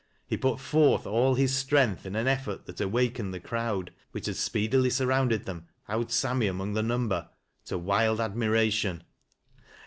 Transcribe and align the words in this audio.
He 0.25 0.35
put 0.35 0.59
forth 0.59 1.05
all 1.05 1.35
his 1.35 1.55
strength 1.55 2.07
in 2.07 2.15
an 2.15 2.27
effort 2.27 2.65
that 2.65 2.81
awakened 2.81 3.35
the 3.35 3.39
crowd— 3.39 3.91
which 4.13 4.25
had 4.25 4.35
speedily 4.35 4.89
surrounded 4.89 5.45
them, 5.45 5.67
Owd 5.87 6.09
Sammy 6.11 6.47
among 6.47 6.73
the 6.73 6.81
number— 6.81 7.29
tc 7.67 7.79
wild 7.79 8.19
admiration. 8.19 9.03